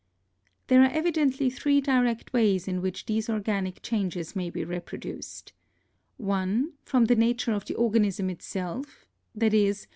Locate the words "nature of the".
7.15-7.75